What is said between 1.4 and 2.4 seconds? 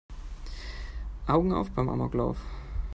auf beim Amoklauf!